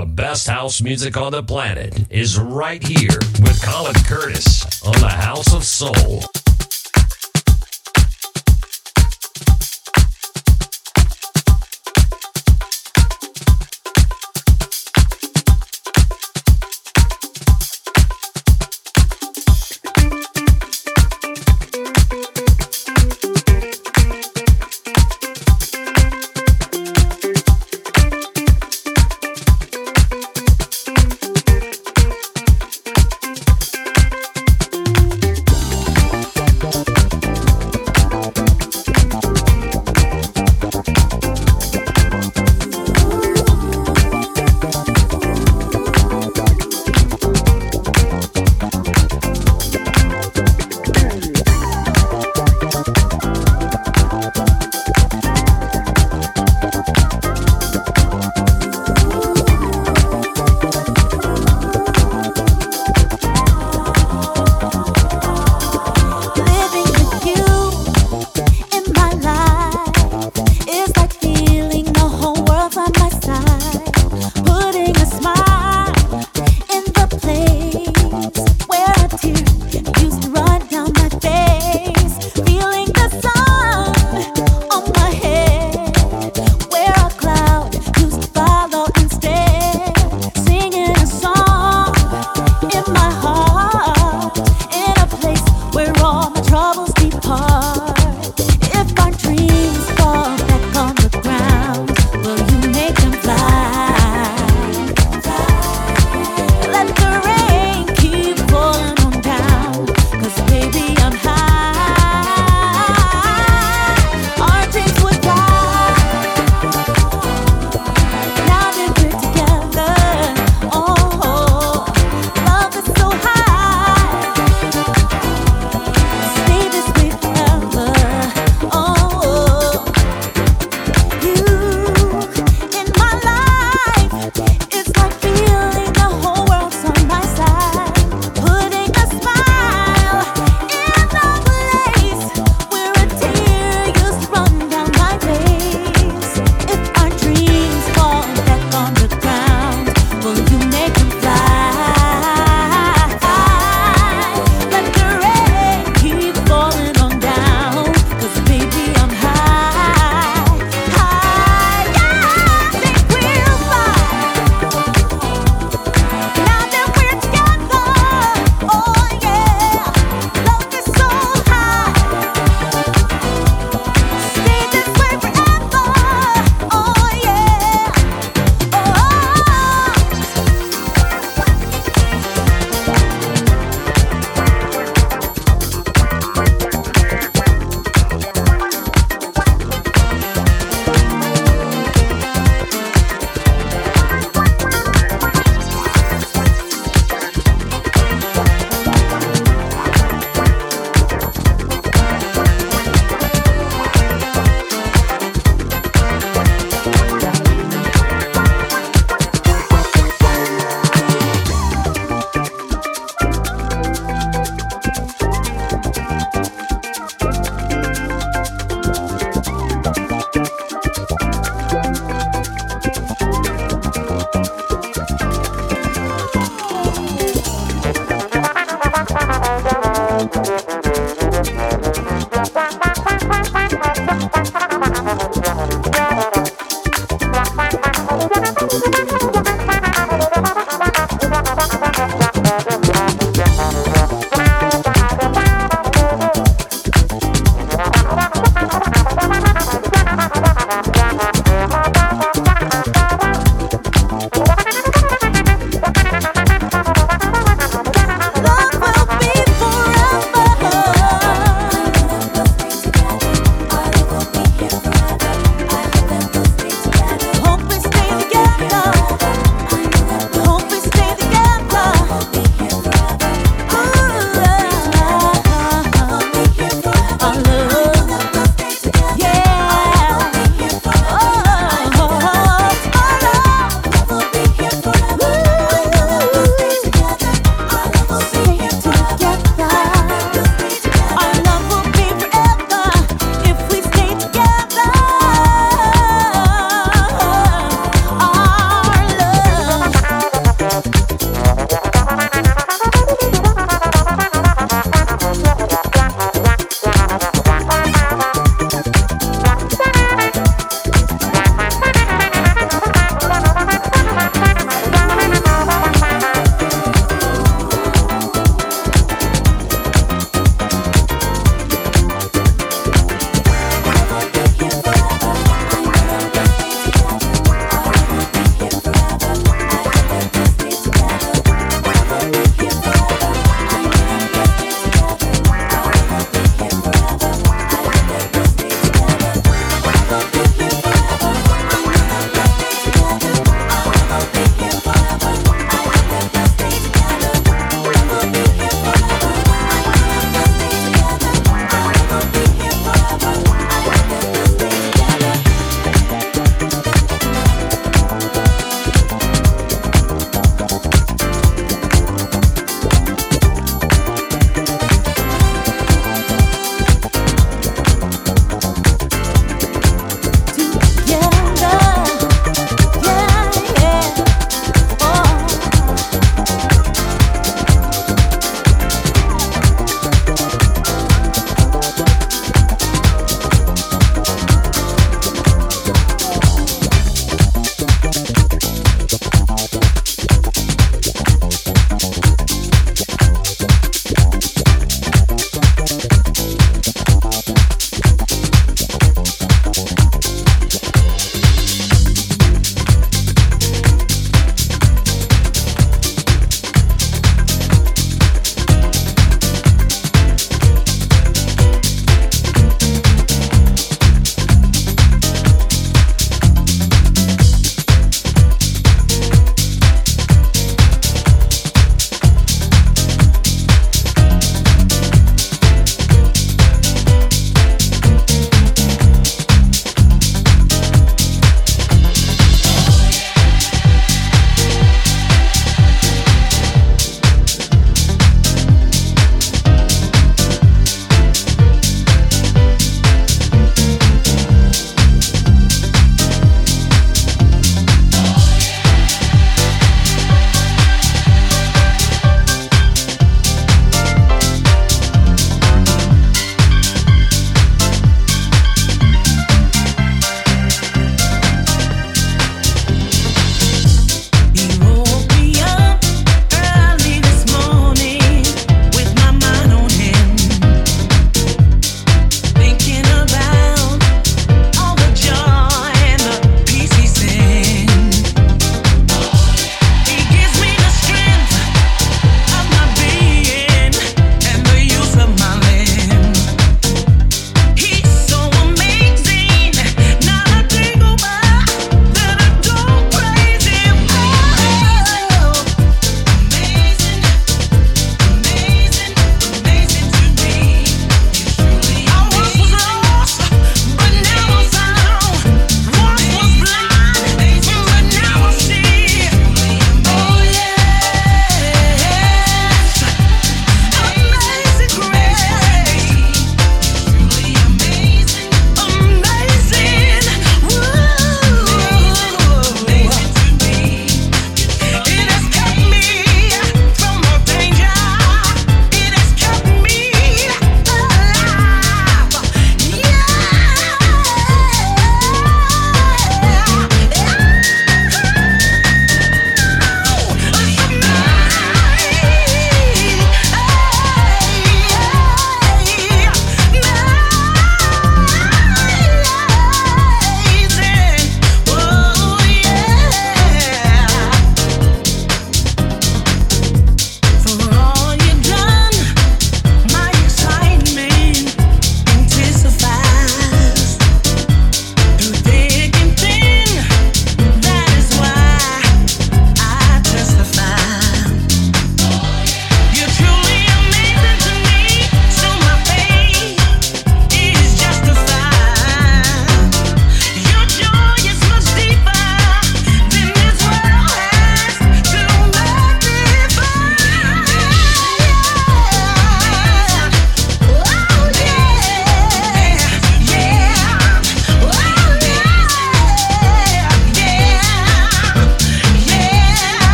[0.00, 5.10] The best house music on the planet is right here with Colin Curtis on the
[5.10, 6.22] House of Soul.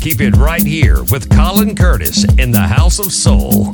[0.00, 3.70] Keep it right here with Colin Curtis in the House of Soul.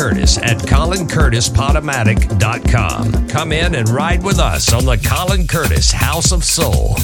[0.00, 3.28] Curtis at ColinCurtisPotomatic.com.
[3.28, 6.96] Come in and ride with us on the Colin Curtis House of Soul.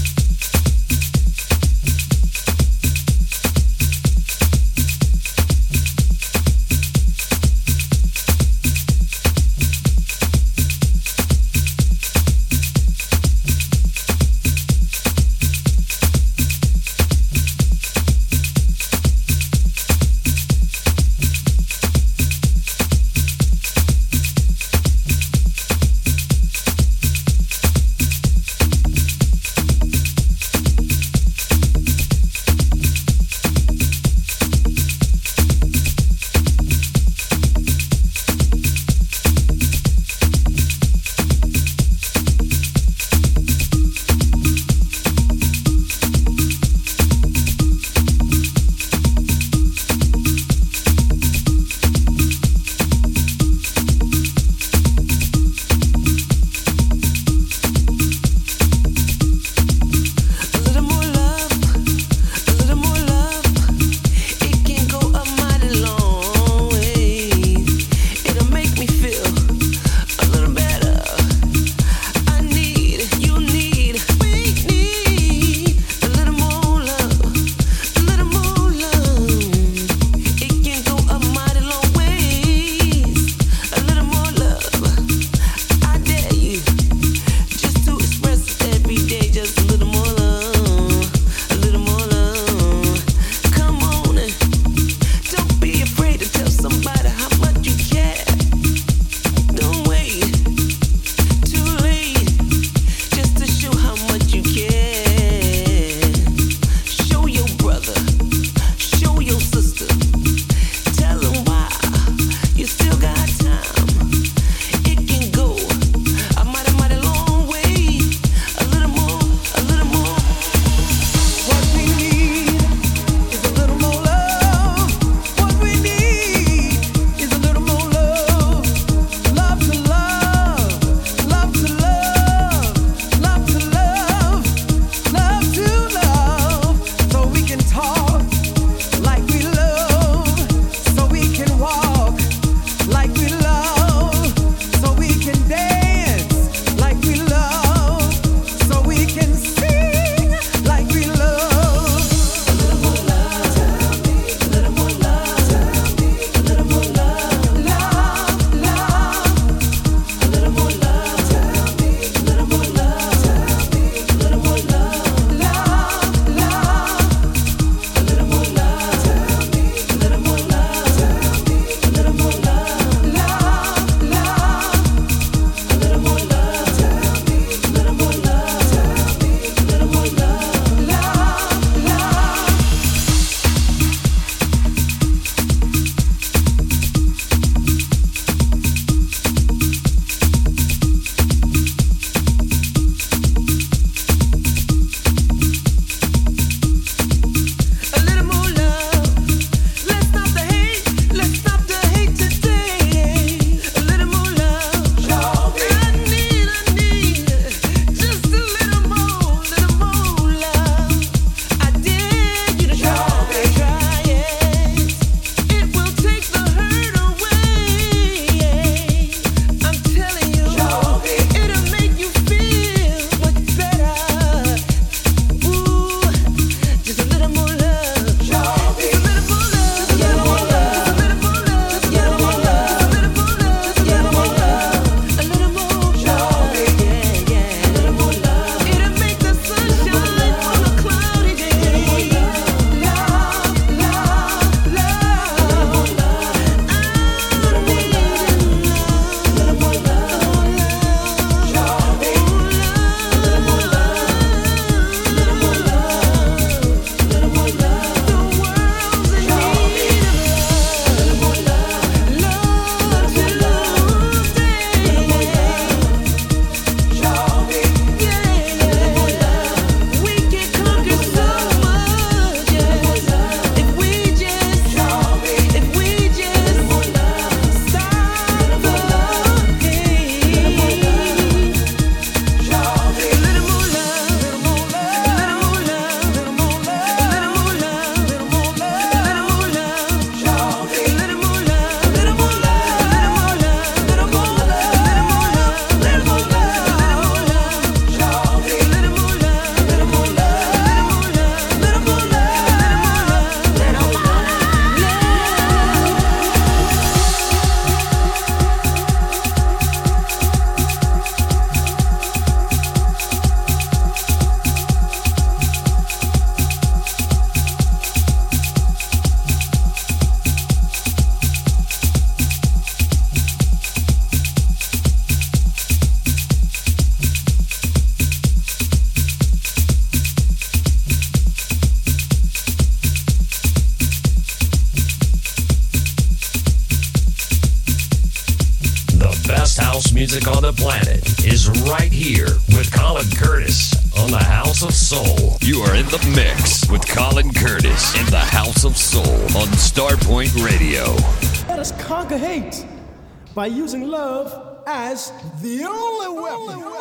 [353.37, 356.76] By using love as the only weapon.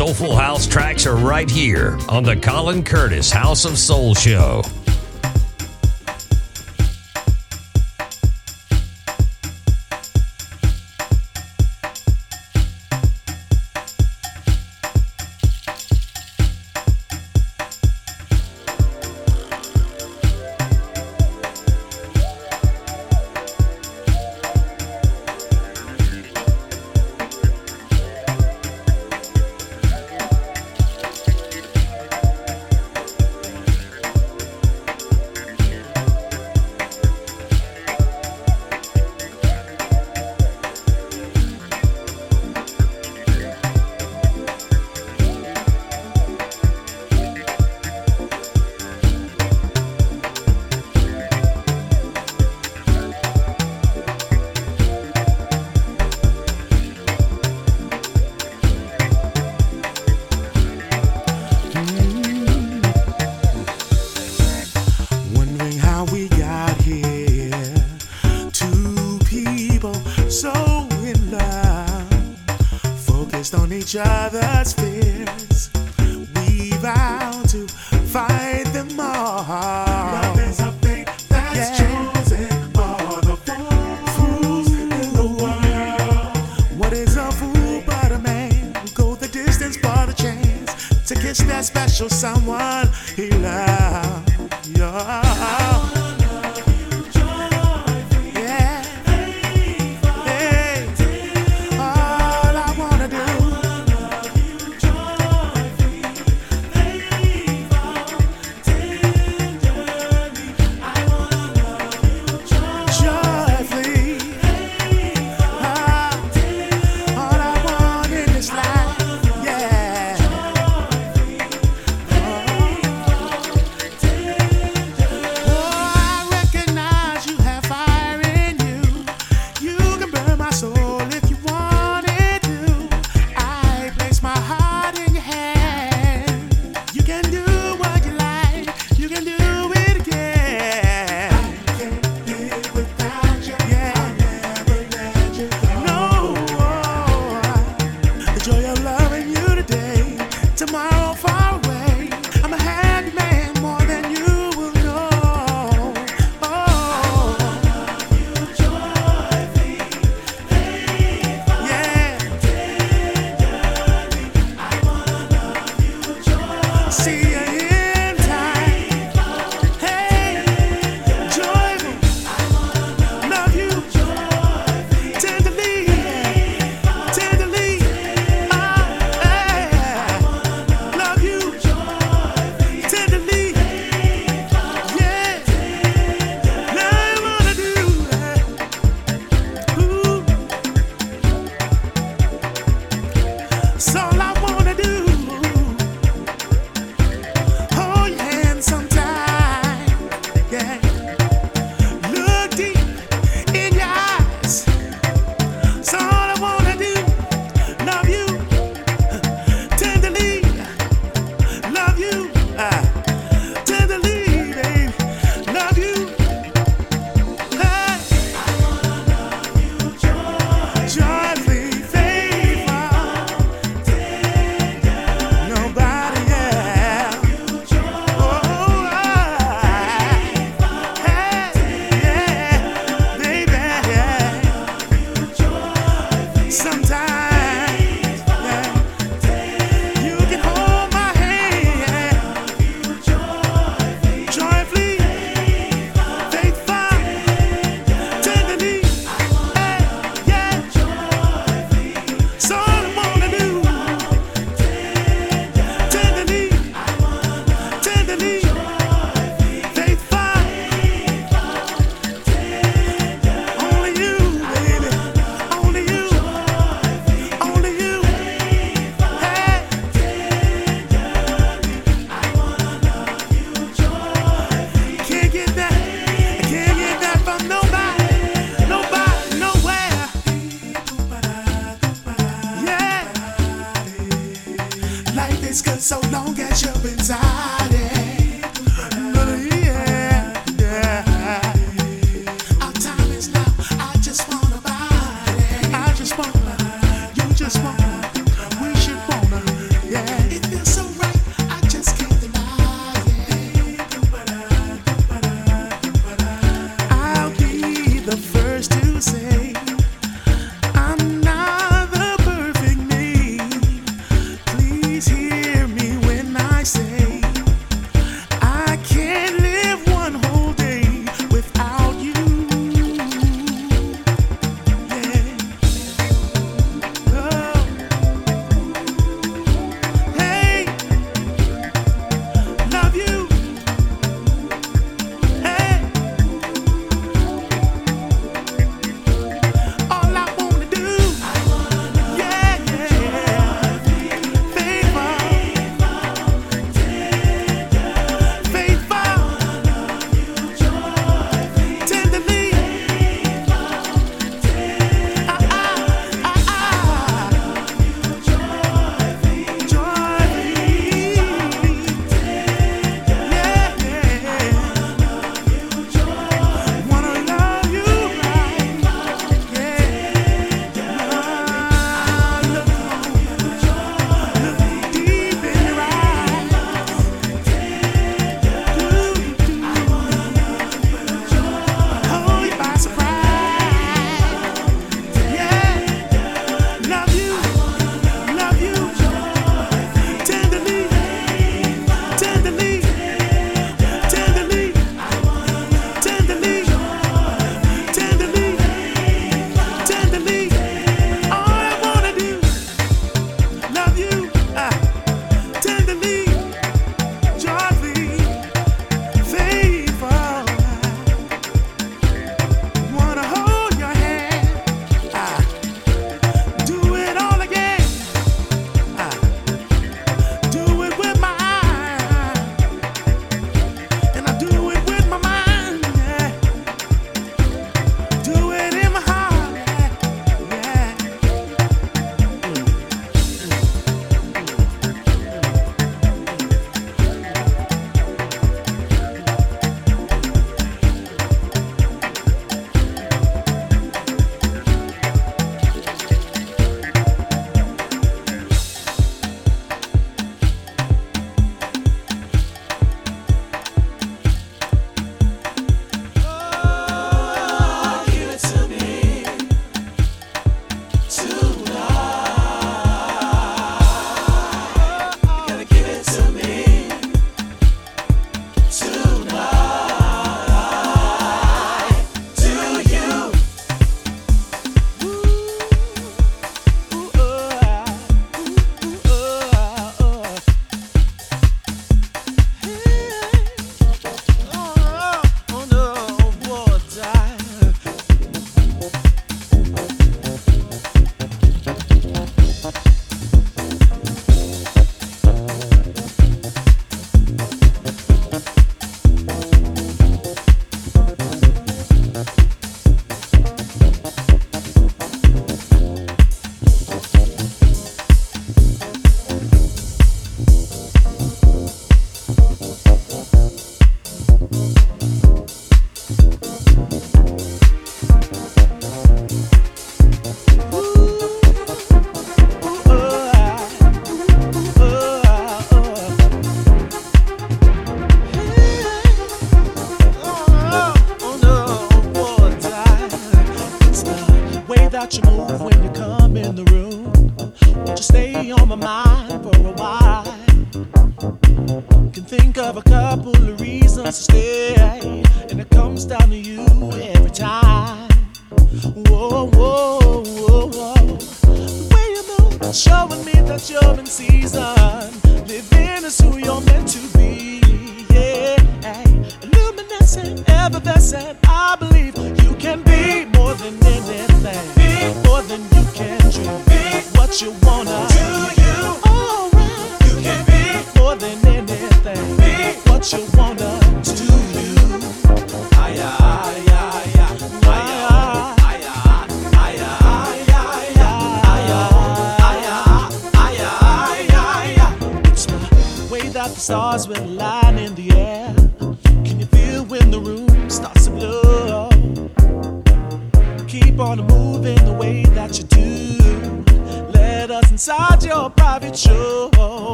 [0.00, 4.62] Soulful House tracks are right here on the Colin Curtis House of Soul Show.